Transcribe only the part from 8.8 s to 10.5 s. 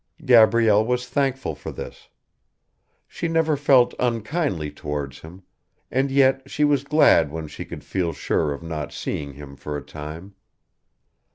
seeing him for a time.